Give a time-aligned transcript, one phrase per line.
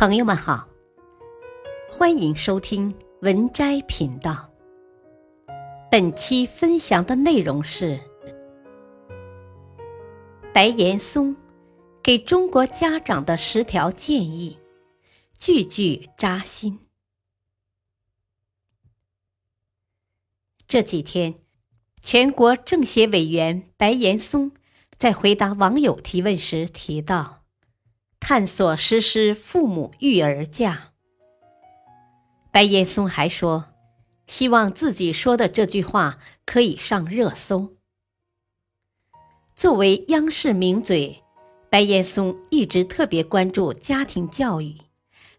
[0.00, 0.66] 朋友们好，
[1.90, 4.50] 欢迎收听文摘频道。
[5.90, 8.00] 本期分享的内容是
[10.54, 11.36] 白岩松
[12.02, 14.58] 给中国家长的十条建议，
[15.38, 16.78] 句句扎心。
[20.66, 21.34] 这几天，
[22.00, 24.52] 全国政协委员白岩松
[24.96, 27.39] 在回答网友提问时提到。
[28.30, 30.92] 探索实施父母育儿假。
[32.52, 33.70] 白岩松还说，
[34.28, 37.70] 希望自己说的这句话可以上热搜。
[39.56, 41.24] 作为央视名嘴，
[41.68, 44.76] 白岩松一直特别关注家庭教育，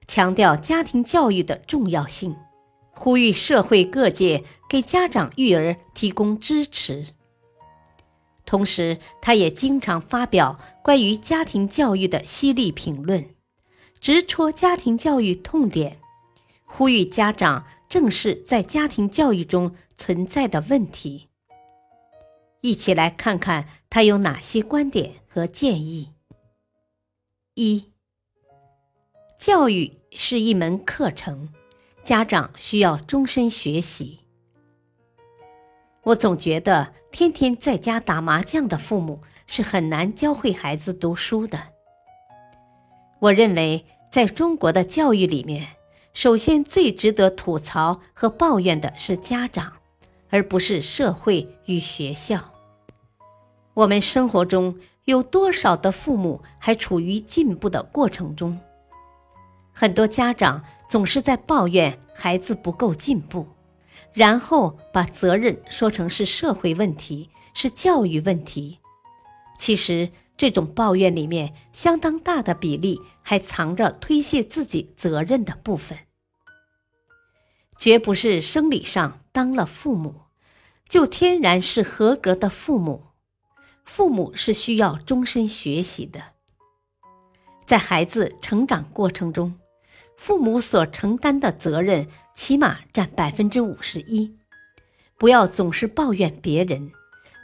[0.05, 2.35] 强调家庭教育的重要性，
[2.93, 7.05] 呼吁社会各界给家长育儿提供支持。
[8.51, 13.29] 同时，他也经常发表关于家庭教育的犀利评论，
[14.01, 16.01] 直戳家庭教育痛点，
[16.65, 21.29] 呼吁家长正视在家庭教育中存在的问题。
[22.59, 26.09] 一起来看看他有哪些观点和建议。
[27.53, 27.85] 一、
[29.39, 31.53] 教育是一门课程，
[32.03, 34.20] 家长需要终身学习。
[36.03, 41.59] 我总觉得天天在家打麻将的父母是很难教会孩子读书的。
[43.19, 45.67] 我认为，在中国的教育里面，
[46.11, 49.73] 首先最值得吐槽和抱怨的是家长，
[50.31, 52.39] 而不是社会与学校。
[53.75, 58.59] 我们生活中有多少的父母还处于进步的过程中？
[59.71, 63.45] 很多家长总是在抱怨孩子不够进步。
[64.13, 68.79] 然后把责任说成是社会问题，是教育问题。
[69.57, 75.97] 其实，这种抱怨里面相当大的比例还藏着推卸自己责任的部分。
[77.77, 80.21] 绝不是生理上当了父母，
[80.89, 83.05] 就天然是合格的父母。
[83.85, 86.33] 父母是需要终身学习的，
[87.65, 89.60] 在孩子成长过程中。
[90.21, 94.37] 父母所承担的责任起码占百分之五十一，
[95.17, 96.91] 不要总是抱怨别人，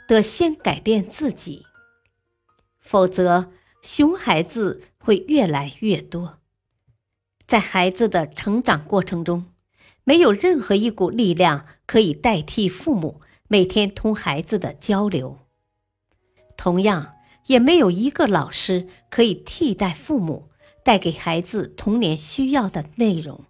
[0.06, 1.66] 得先改变自己，
[2.78, 3.50] 否则
[3.82, 6.38] 熊孩子会越来越多。
[7.48, 9.46] 在孩子的成长过程中，
[10.04, 15.40] 没有任何一股力量可以代替父母每天同孩子的交流，
[16.56, 20.50] 同样也没有一个老师可以替代父母。
[20.88, 23.44] 带给孩子童年需要的内容。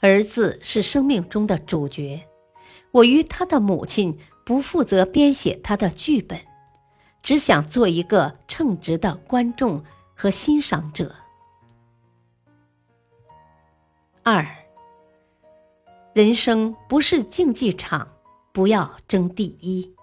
[0.00, 2.26] 儿子是生命中的主角，
[2.90, 6.40] 我与他的母亲不负责编写他的剧本，
[7.22, 9.84] 只想做一个称职的观众
[10.14, 11.14] 和欣赏者。
[14.22, 14.46] 二，
[16.14, 18.10] 人生不是竞技场，
[18.54, 19.94] 不要争第一。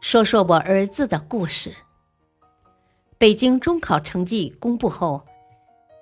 [0.00, 1.76] 说说我儿子的故事。
[3.18, 5.24] 北京中考成绩公布后，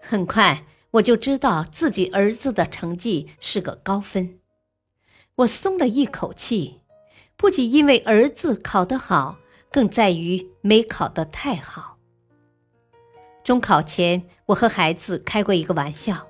[0.03, 4.39] 很快我就知道自己儿子的成绩是个高分，
[5.37, 6.83] 我松了一口气。
[7.35, 9.39] 不仅因为儿子考得好，
[9.71, 11.97] 更在于没考得太好。
[13.43, 16.27] 中考前，我和孩子开过一个玩笑：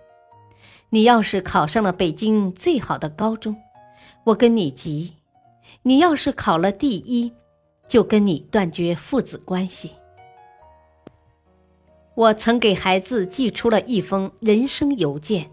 [0.91, 3.57] 你要是考上了北京最好的高中，
[4.23, 5.15] 我跟你急；
[5.83, 7.33] 你要是考了第一，
[7.89, 9.91] 就跟你断绝父子关系。
[12.17, 15.51] 我曾给孩子寄出了一封人生邮件，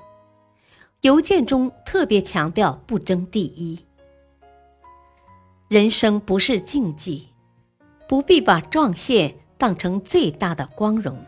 [1.01, 3.85] 邮件中特别强调不争第一。
[5.67, 7.27] 人生不是竞技，
[8.07, 11.25] 不必把撞线当成最大的光荣。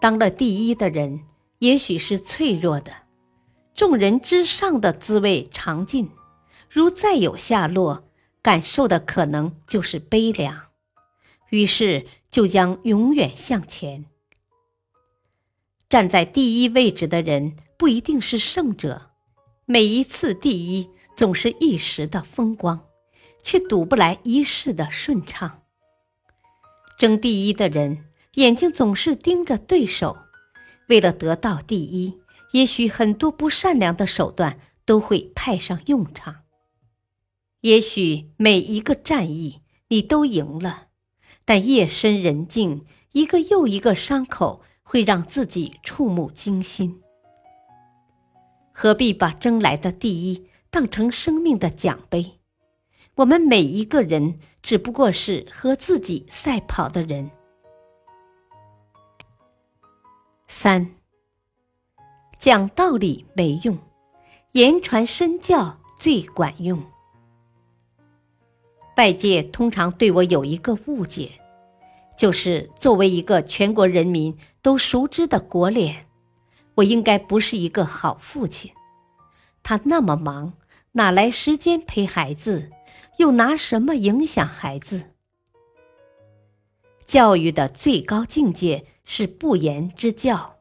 [0.00, 1.20] 当了第一的人，
[1.58, 2.90] 也许是脆弱的，
[3.74, 6.10] 众人之上的滋味尝尽，
[6.70, 8.04] 如再有下落，
[8.40, 10.71] 感受的可能就是悲凉。
[11.52, 12.04] 于是。
[12.32, 14.06] 就将永远向前。
[15.90, 19.10] 站在第一位置的人不一定是胜者，
[19.66, 22.88] 每一次第一总是一时的风光，
[23.42, 25.60] 却赌不来一世的顺畅。
[26.96, 28.06] 争第一的人
[28.36, 30.16] 眼睛总是盯着对手，
[30.88, 32.18] 为了得到第一，
[32.52, 36.44] 也许很多不善良的手段都会派上用场。
[37.60, 40.86] 也许每一个战役你都赢了。
[41.44, 47.02] 但夜深人静，一个又一个伤口会让自己触目惊心。
[48.72, 52.38] 何必把争来的第一当成生命的奖杯？
[53.16, 57.30] 我们每一个人只不过是和自己赛跑的人。
[60.46, 60.94] 三，
[62.38, 63.78] 讲道理没用，
[64.52, 66.91] 言传身教最管用。
[68.96, 71.30] 外界通常对我有一个误解，
[72.14, 76.06] 就是作为一个全国人民都熟知的国脸，
[76.74, 78.70] 我应该不是一个好父亲。
[79.62, 80.52] 他那么忙，
[80.92, 82.70] 哪来时间陪孩子？
[83.16, 85.04] 又拿什么影响孩子？
[87.06, 90.56] 教育的最高境界是不言之教，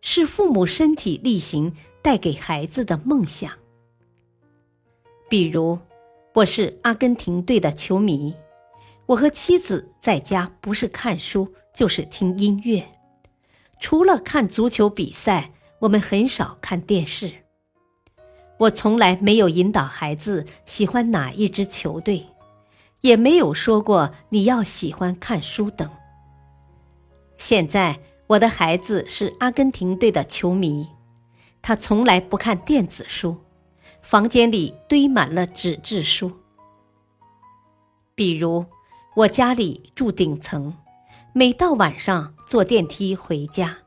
[0.00, 3.50] 是父母身体力行带给孩子的梦想。
[5.28, 5.78] 比如。
[6.38, 8.32] 我是阿根廷队的球迷，
[9.06, 12.86] 我和妻子在家不是看书就是听音乐，
[13.80, 15.50] 除了看足球比赛，
[15.80, 17.32] 我们很少看电视。
[18.56, 22.24] 我从来没有引导孩子喜欢哪一支球队，
[23.00, 25.90] 也没有说过你要喜欢看书等。
[27.36, 27.98] 现在
[28.28, 30.86] 我的孩子是阿根廷队的球迷，
[31.60, 33.36] 他从来不看电子书。
[34.02, 36.32] 房间里堆满了纸质书。
[38.14, 38.64] 比如，
[39.14, 40.76] 我家里住顶层，
[41.32, 43.78] 每到晚上坐电梯回家。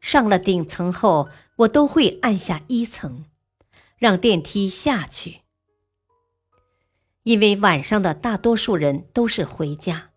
[0.00, 3.24] 上了顶层后，我都会按下一层，
[3.98, 5.40] 让电梯下去，
[7.22, 10.10] 因为晚上的大多数人都是回家，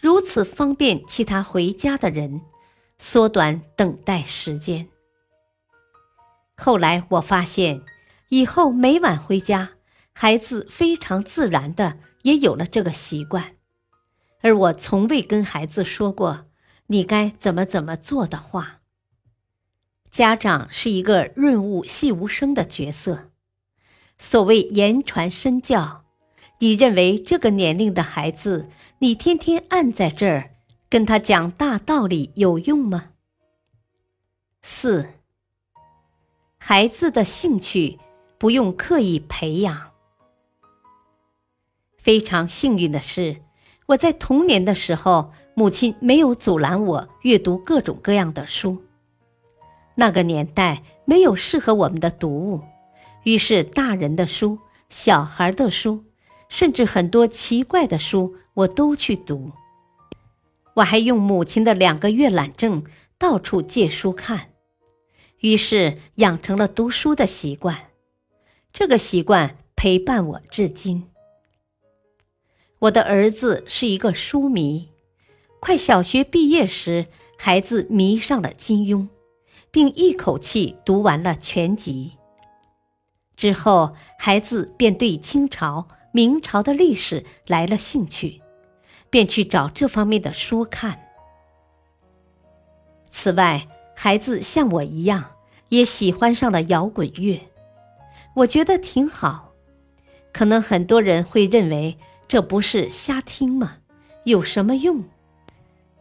[0.00, 2.40] 如此方便其他回家的人，
[2.98, 4.88] 缩短等待时间。
[6.56, 7.82] 后来我发现。
[8.32, 9.72] 以后每晚回家，
[10.14, 13.56] 孩子非常自然的也有了这个习惯，
[14.40, 16.46] 而我从未跟孩子说过
[16.88, 18.80] “你该怎么怎么做”的话。
[20.10, 23.28] 家长是一个润物细无声的角色，
[24.16, 26.06] 所谓言传身教，
[26.60, 28.70] 你认为这个年龄的孩子，
[29.00, 30.54] 你天天按在这儿
[30.88, 33.10] 跟他讲大道理有用吗？
[34.62, 35.10] 四，
[36.56, 37.98] 孩子的兴趣。
[38.42, 39.92] 不用刻意培养。
[41.96, 43.36] 非常幸运的是，
[43.86, 48.82] 我在童年的时候，母亲没有阻拦我阅读各种各样的书。
[49.94, 52.62] 那个年代没有适合我们的读物，
[53.22, 56.02] 于是大人的书、小孩的书，
[56.48, 59.52] 甚至很多奇怪的书，我都去读。
[60.74, 62.82] 我还用母亲的两个阅览证
[63.16, 64.50] 到处借书看，
[65.38, 67.91] 于是养成了读书的习惯。
[68.72, 71.10] 这个习惯陪伴我至今。
[72.80, 74.88] 我的儿子是一个书迷，
[75.60, 77.06] 快小学毕业时，
[77.38, 79.08] 孩子迷上了金庸，
[79.70, 82.12] 并一口气读完了全集。
[83.36, 88.40] 之后，孩子便对清朝、明朝的历史来了兴趣，
[89.10, 90.98] 便去找这方面的书看。
[93.10, 95.32] 此外，孩子像我一样，
[95.68, 97.38] 也喜欢上了摇滚乐。
[98.34, 99.52] 我觉得挺好，
[100.32, 103.78] 可能很多人会认为这不是瞎听吗？
[104.24, 105.04] 有什么用？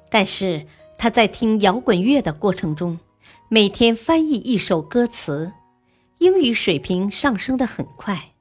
[0.09, 0.65] 但是
[0.97, 2.99] 他在听摇滚乐的过程中，
[3.49, 5.51] 每天翻译一首歌词，
[6.19, 8.31] 英语水平上升的很快。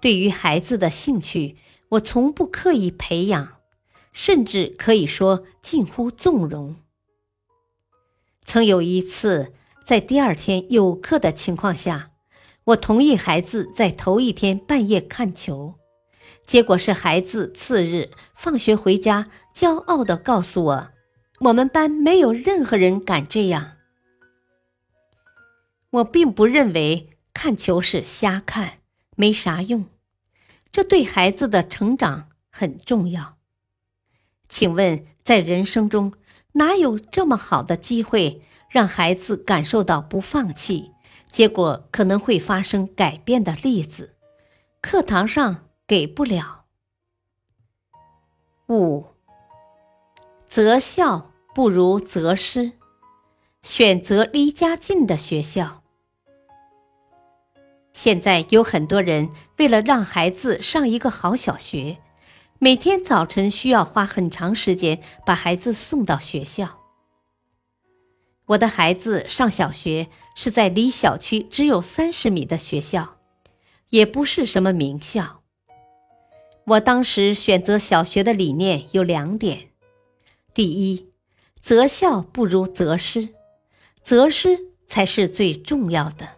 [0.00, 1.56] 对于孩子的兴趣，
[1.90, 3.58] 我从不刻意培养，
[4.12, 6.74] 甚至可以说近乎纵容。
[8.44, 9.52] 曾有一次，
[9.84, 12.09] 在第二天有课的情况下。
[12.64, 15.74] 我同意孩子在头一天半夜看球，
[16.46, 20.90] 结果是孩子次日放学回家，骄傲地告诉我
[21.40, 23.72] ：“我们班没有任何人敢这样。”
[25.90, 28.80] 我并不认为看球是瞎看，
[29.16, 29.86] 没啥用，
[30.70, 33.38] 这对孩子的成长很重要。
[34.48, 36.12] 请问，在人生中
[36.52, 40.92] 哪有这么好的机会让孩子感受到不放弃？
[41.30, 44.16] 结果可能会发生改变的例子，
[44.80, 46.64] 课堂上给不了。
[48.68, 49.06] 五，
[50.48, 52.72] 择校不如择师，
[53.62, 55.82] 选择离家近的学校。
[57.92, 61.98] 现在有很多人为了让孩子上一个好小学，
[62.58, 66.79] 每天早晨需要花很长时间把孩子送到学校。
[68.50, 73.18] 我的孩子上小学是在离小区只有三十米的学校，
[73.90, 75.42] 也不是什么名校。
[76.64, 79.70] 我当时选择小学的理念有两点：
[80.52, 81.10] 第一，
[81.60, 83.28] 择校不如择师，
[84.02, 86.30] 择师才是最重要的。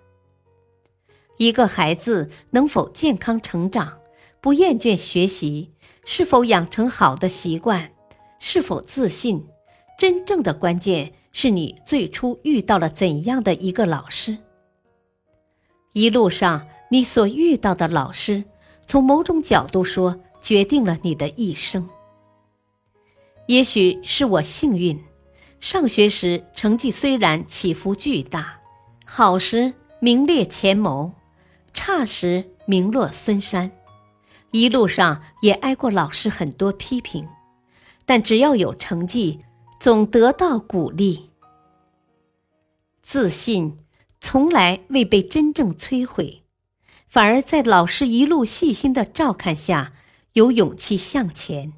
[1.38, 3.98] 一个孩子能否健康成长，
[4.42, 5.72] 不厌倦学习，
[6.04, 7.94] 是否养成好的习惯，
[8.38, 9.46] 是否自信。
[10.02, 14.36] 真正的关键是你最初遇到了怎样的一个老师。
[15.92, 18.42] 一路上你所遇到的老师，
[18.84, 21.88] 从某种角度说，决定了你的一生。
[23.46, 25.00] 也许是我幸运，
[25.60, 28.58] 上学时成绩虽然起伏巨大，
[29.06, 31.12] 好时名列前茅，
[31.72, 33.70] 差时名落孙山。
[34.50, 37.24] 一路上也挨过老师很多批评，
[38.04, 39.38] 但只要有成绩，
[39.82, 41.30] 总得到鼓励。
[43.02, 43.78] 自信
[44.20, 46.44] 从来未被真正摧毁，
[47.08, 49.92] 反而在老师一路细心的照看下，
[50.34, 51.72] 有勇气向前。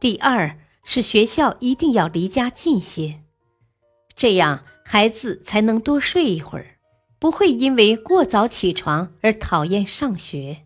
[0.00, 3.20] 第二是学校一定要离家近些，
[4.14, 6.78] 这样孩子才能多睡一会儿，
[7.18, 10.64] 不会因为过早起床而讨厌上学。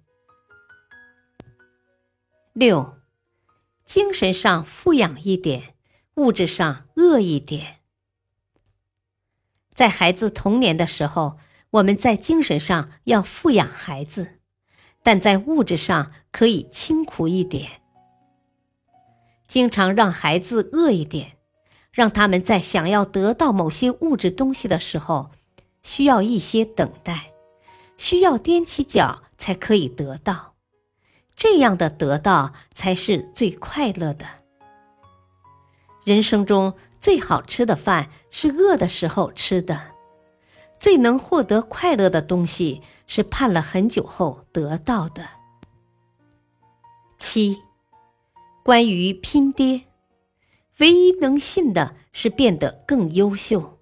[2.53, 2.98] 六，
[3.89, 5.75] 精神上富养一点，
[6.17, 7.79] 物质上饿一点。
[9.71, 11.39] 在孩子童年的时候，
[11.71, 14.41] 我们在精神上要富养孩子，
[15.03, 17.81] 但在物质上可以清苦一点。
[19.47, 21.39] 经常让孩子饿一点，
[21.91, 25.31] 让他们在想要得到某些物质东西的时候，
[25.83, 27.33] 需要一些等待，
[27.97, 30.48] 需要踮起脚才可以得到。
[31.39, 34.27] 这样的得到才是最快乐的。
[36.03, 39.93] 人生中最好吃的饭是饿的时候吃的，
[40.81, 45.29] 最能获得快乐的东西是盼了很久后得到的。
[47.21, 47.63] 七，
[48.65, 49.83] 关于拼爹，
[50.79, 53.79] 唯一能信的是变得更优秀。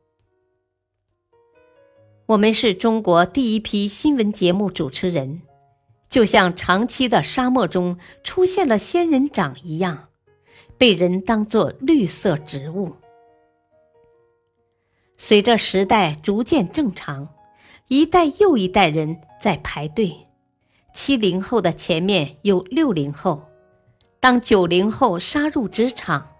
[2.26, 5.40] 我们是中国第一批新闻节目主持人。
[6.08, 10.08] 就像长期的沙漠中出现了仙人掌一样，
[10.78, 12.96] 被人当作绿色植物。
[15.18, 17.28] 随着时代逐渐正常，
[17.88, 20.26] 一代又一代人在排队。
[20.94, 23.42] 七零后的前面有六零后，
[24.20, 26.34] 当九零后杀入职场，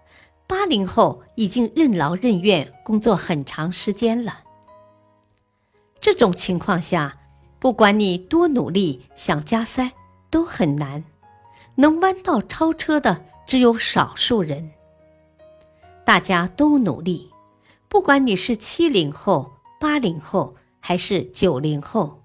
[0.47, 4.43] 八零后已经任劳任怨工作很长时间了。
[5.99, 7.16] 这种情况下。
[7.59, 9.91] 不管你多努力，想加塞
[10.29, 11.03] 都很难。
[11.75, 14.71] 能弯道超车的只有少数人。
[16.05, 17.31] 大家都努力，
[17.89, 22.21] 不管你是七零后、八零后还是九零后，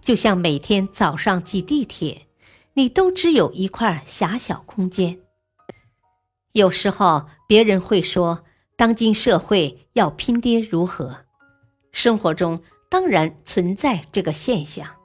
[0.00, 2.26] 就像每天早上挤地铁，
[2.74, 5.18] 你都只有一块狭小空间。
[6.52, 8.44] 有时候别人会说，
[8.76, 11.18] 当今社会要拼爹如何？
[11.92, 12.60] 生活中。
[12.90, 14.96] 当然存在这个现象，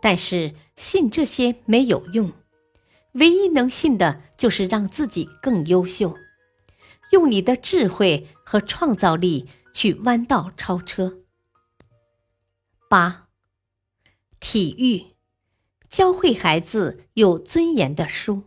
[0.00, 2.32] 但是信这些没有用，
[3.14, 6.16] 唯一能信的就是让自己更优秀，
[7.10, 11.18] 用你的智慧和创造力去弯道超车。
[12.88, 13.28] 八，
[14.38, 15.12] 体育，
[15.88, 18.44] 教会孩子有尊严的书。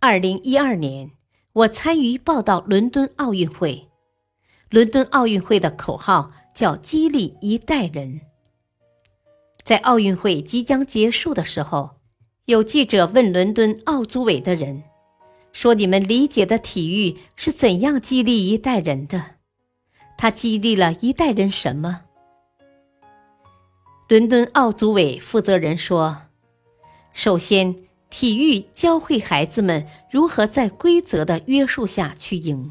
[0.00, 1.12] 二零一二年，
[1.52, 3.88] 我参与报道伦敦奥运会。
[4.70, 8.22] 伦敦奥运会的口号叫“激励一代人”。
[9.62, 11.96] 在奥运会即将结束的时候，
[12.46, 14.82] 有记者问伦敦奥组委的人
[15.52, 19.36] ：“说你们理解的体育是怎样激励一代人的？
[20.18, 22.02] 他激励了一代人什么？”
[24.08, 26.22] 伦敦奥组委负责人说
[27.14, 27.74] ：“首先，
[28.10, 32.70] 体育教会孩子们如何在规则的约束下去赢。”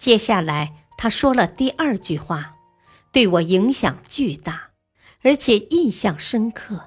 [0.00, 2.56] 接下来，他说了第二句话，
[3.12, 4.70] 对我影响巨大，
[5.20, 6.84] 而且印象深刻。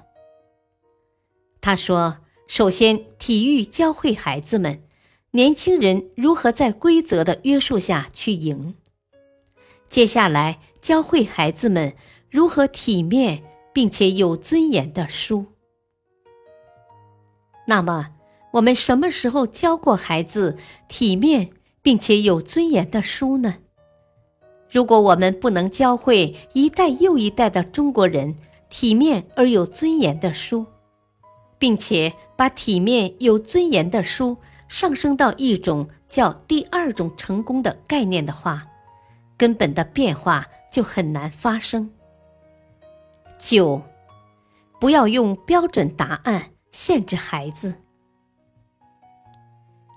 [1.60, 2.18] 他说
[2.48, 4.82] ：“首先，体育教会孩子们、
[5.30, 8.74] 年轻人如何在规则的约束下去赢。
[9.88, 11.94] 接下来，教会孩子们
[12.28, 15.46] 如何体面并且有尊严的输。
[17.68, 18.10] 那么，
[18.54, 21.50] 我们什么时候教过孩子体面？”
[21.84, 23.56] 并且有尊严的书呢？
[24.70, 28.34] 如果我们不能教会一代又一代的中国人
[28.70, 30.64] 体面而有尊严的书，
[31.58, 38.66] 并且把体面有尊严的书上升到一种叫第二种成功的概念的话，
[39.36, 41.90] 根本的变化就很难发生。
[43.38, 43.82] 九，
[44.80, 47.74] 不要用标准答案限制孩子。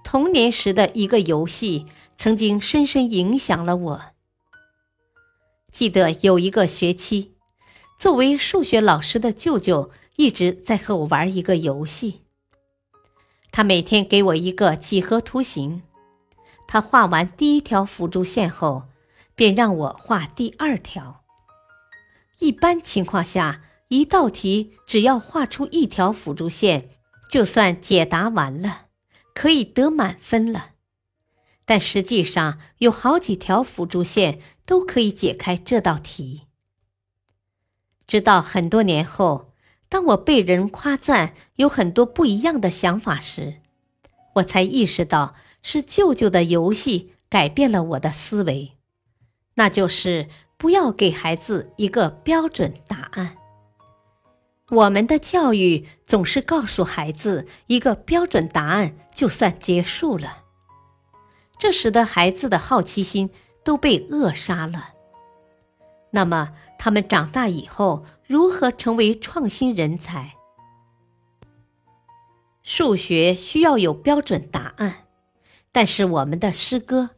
[0.09, 1.85] 童年时的一个游戏，
[2.15, 4.01] 曾经深深影响了我。
[5.69, 7.33] 记得有一个学期，
[7.99, 12.21] 作为数学老师的舅舅一直在和我玩一个游戏。
[13.51, 15.83] 他每天给我一个几何图形。
[16.69, 18.83] 他画完第一条辅助线后，
[19.35, 21.25] 便让我画第二条。
[22.39, 26.91] 一般情况下，一道题只要画出一条辅助线，
[27.29, 28.86] 就算解答完了，
[29.37, 30.71] 可以得满分了。
[31.63, 36.47] 但实际上，有好几条辅助线都可以解开这道题。
[38.07, 39.53] 直到很多年后，
[39.87, 43.61] 当我被人夸赞有很多不一样的想法时，
[44.37, 48.71] 我才意识到是舅舅的游戏改变了我的思维，
[49.53, 53.36] 那就是不要给孩子一个标准答案。
[54.69, 60.43] 我们的教育总是告诉孩子一个标准答案就算结束了。
[61.57, 63.29] 这使得孩子的好奇心
[63.63, 64.89] 都被扼杀了。
[66.11, 70.35] 那么，他们长大以后如何成为创新人才？
[72.61, 75.07] 数学需要有标准答案，
[75.71, 77.11] 但是我们的诗歌、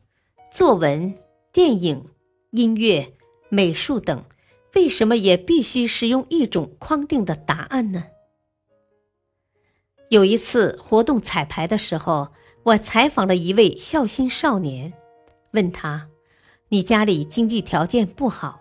[0.52, 1.16] 作文、
[1.52, 2.06] 电影、
[2.52, 3.14] 音乐、
[3.50, 4.24] 美术等，
[4.76, 8.06] 为什么也必须使用一种框定的答案呢？
[10.10, 12.30] 有一次活动彩排的时候。
[12.64, 14.94] 我采访了一位孝心少年，
[15.54, 16.10] 问他
[16.70, 18.60] ：“你家里经济条件不好，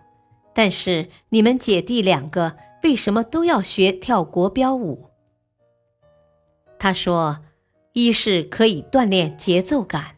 [0.55, 5.09] 但是你们姐弟两个为什么都要学跳国标舞？”
[6.79, 7.43] 他说
[7.91, 10.15] ：“一是可以锻炼节奏感，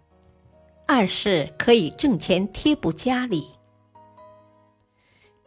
[0.87, 3.50] 二是可以挣钱贴补家里。”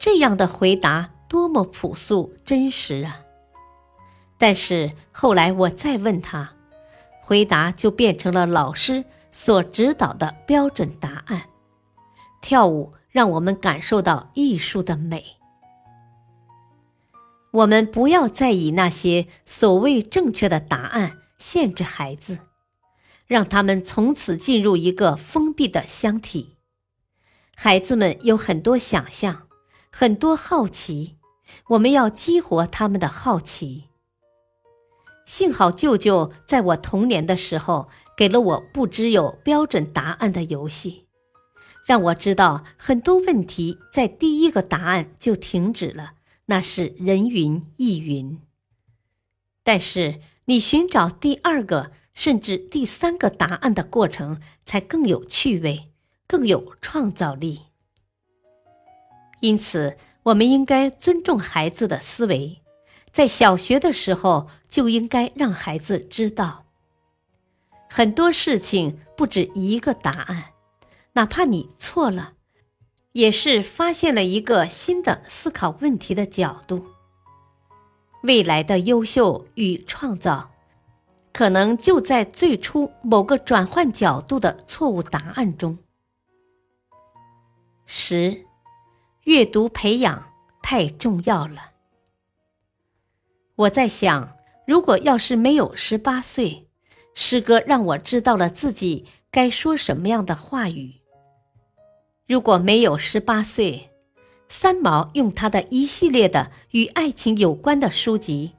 [0.05, 3.21] 这样的回答多么朴素真实啊！
[4.37, 6.53] 但是后来我再问他。
[7.23, 11.45] 回答就变成了老师所指导的标准答案。
[12.43, 15.39] 跳舞让我们感受到艺术的美。
[17.53, 22.41] 我们不要再以那些所谓正确的答案限制孩子，
[23.27, 26.59] 让他们从此进入一个封闭的箱体。
[27.57, 29.44] 孩子们有很多想象，
[29.97, 31.19] 很多好奇，
[31.69, 33.85] 我们要激活他们的好奇。
[35.25, 41.07] 幸好舅舅在我童年的时候给了我不知有标准答案的游戏，
[41.87, 46.15] 让我知道很多问题在第一个答案就停止了，
[46.47, 48.41] 那是人云亦云。
[49.63, 55.93] 但是你寻找第二个甚至第三个答案的过程才更有趣味，
[56.27, 57.61] 更有创造力。
[59.45, 62.63] 因此，我们应该尊重孩子的思维。
[63.13, 66.65] 在小学的时候就应该让孩子知道，
[67.91, 70.45] 很多事情不止一个答案，
[71.13, 72.33] 哪怕你错了，
[73.13, 76.87] 也是发现了一个新的思考问题的角度。
[78.23, 80.53] 未来的优秀与创造，
[81.35, 85.77] 可能就在最初某个转换角度的错误答案中。
[87.85, 88.47] 十，
[89.25, 90.31] 阅读培养
[90.63, 91.73] 太重要了。
[93.57, 96.69] 我在想，如果要是没有十八岁，
[97.15, 101.01] 诗歌让我知道了自己该说什么样的话语；
[102.27, 103.91] 如果没有十八岁，
[104.49, 108.53] 三毛用他的一系列的与爱情有关的书籍，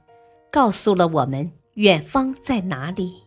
[0.50, 3.22] 告诉了我们远方在哪里，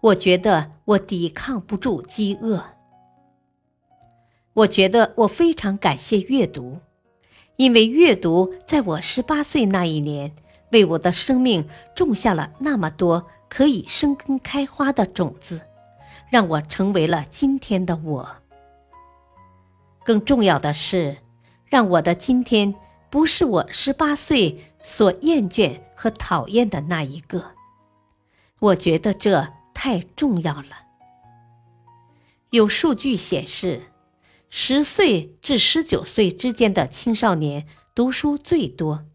[0.00, 2.62] 我觉得我抵抗不住饥饿。
[4.54, 6.78] 我觉得我非常感谢阅读，
[7.56, 10.34] 因为阅读在我十八岁那一年。
[10.72, 15.60] 为我的生命种下了那么多可以生根开花的种子，
[16.30, 18.36] 让我成为了今天的我。
[20.02, 21.18] 更重要的是，
[21.66, 22.74] 让我的今天
[23.10, 27.50] 不是我十八岁所厌倦和讨厌的那一个。
[28.58, 30.86] 我觉得这太重要了。
[32.48, 33.91] 有数据显示，
[34.54, 39.06] 十岁至十九岁之间的青少年读书最多。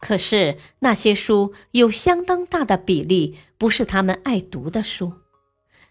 [0.00, 5.12] 可是那些书有相当大的比例不是他们爱读的书，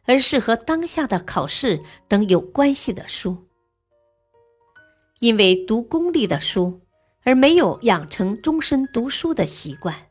[0.03, 3.47] 而是和当下的考试等有关系的书。
[5.19, 6.81] 因为读功利的书，
[7.21, 10.09] 而没有养成终身读书的习惯。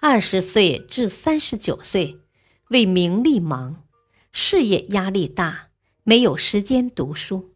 [0.00, 2.20] 二十岁至三十九岁，
[2.68, 3.82] 为名利忙，
[4.30, 5.65] 事业压力大，
[6.08, 7.50] 没有时间读书。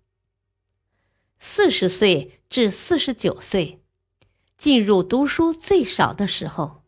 [1.38, 3.78] 四十岁至四十九岁。
[4.58, 6.82] 进入读书最少的时候，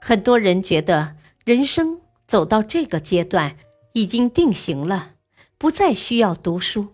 [0.00, 3.56] 很多人觉得人生走到这个阶段
[3.92, 5.12] 已经定型了，
[5.56, 6.88] 不再需要读书。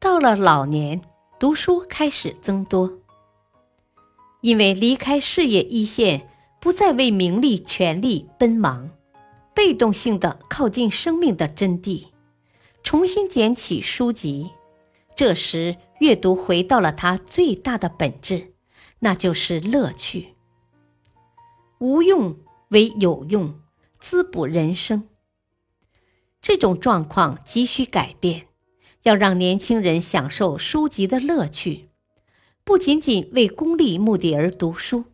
[0.00, 1.00] 到了老年，
[1.38, 2.98] 读书开始增多，
[4.40, 6.28] 因为离开事业一线，
[6.60, 8.90] 不再为名利权利奔忙，
[9.54, 12.08] 被动性的靠近生命的真谛，
[12.86, 14.52] 重新捡起书籍。
[15.16, 18.54] 这时，阅读回到了它最大的本质，
[19.00, 20.36] 那就是乐趣。
[21.80, 23.60] 无用为有用，
[23.98, 25.08] 滋补人生。
[26.40, 28.46] 这种状况急需改变，
[29.02, 31.88] 要让年轻人享受书籍的乐趣，
[32.62, 35.06] 不仅仅为功利目的而读书。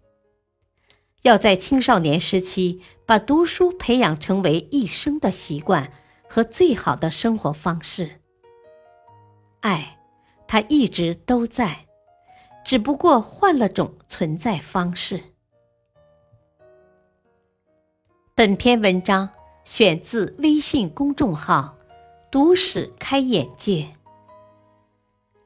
[1.23, 5.91] 要在青少年时期把读书培养成为一生的习惯
[6.35, 8.23] 和最好的生活方式。
[9.61, 9.99] 爱，
[10.49, 11.85] 它一直都在，
[12.65, 15.23] 只不过换了种存在方式。
[18.35, 19.29] 本篇文章
[19.63, 21.77] 选自微信公众号
[22.33, 23.95] “读史开眼界”，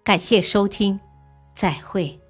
[0.04, 1.00] 感谢收听，
[1.52, 2.20] 再会。